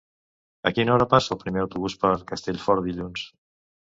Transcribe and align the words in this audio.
A 0.69 0.71
quina 0.77 0.93
hora 0.95 1.07
passa 1.11 1.35
el 1.37 1.39
primer 1.43 1.63
autobús 1.65 1.99
per 2.05 2.13
Castellfort 2.33 2.87
dilluns? 2.89 3.29